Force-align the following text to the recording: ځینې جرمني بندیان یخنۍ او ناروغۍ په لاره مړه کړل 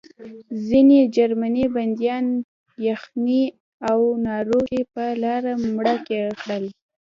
ځینې 0.67 0.99
جرمني 1.15 1.65
بندیان 1.75 2.25
یخنۍ 2.87 3.43
او 3.89 3.99
ناروغۍ 4.27 4.81
په 4.93 5.03
لاره 5.23 5.53
مړه 5.75 5.95
کړل 6.41 6.63